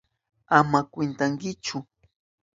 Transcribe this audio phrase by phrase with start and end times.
[0.57, 1.77] Ama kunkankichu.